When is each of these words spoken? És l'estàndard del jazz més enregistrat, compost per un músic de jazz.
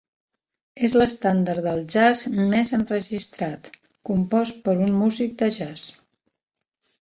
És 0.85 0.93
l'estàndard 0.99 1.63
del 1.67 1.83
jazz 1.95 2.23
més 2.53 2.71
enregistrat, 2.77 3.69
compost 4.11 4.59
per 4.69 4.75
un 4.89 4.97
músic 5.05 5.37
de 5.43 5.51
jazz. 5.61 5.87